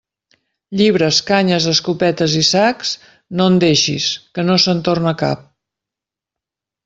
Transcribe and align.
Llibres, 0.79 1.17
canyes, 1.27 1.67
escopetes 1.73 2.37
i 2.39 2.41
sacs, 2.47 2.93
no 3.41 3.47
en 3.53 3.59
deixis, 3.65 4.07
que 4.39 4.47
no 4.49 4.57
se'n 4.65 4.81
torna 4.89 5.13
cap. 5.23 5.45